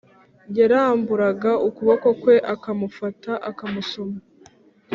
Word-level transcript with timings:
yaramburaga 0.57 1.51
ukuboko 1.67 2.07
kwe 2.21 2.35
akamufata, 2.53 3.31
akamusoma. 3.49 4.17